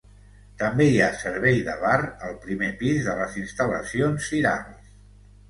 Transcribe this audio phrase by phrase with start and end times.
[0.61, 1.97] També hi ha servei de bar
[2.29, 4.91] al primer pis de les instal·lacions firals.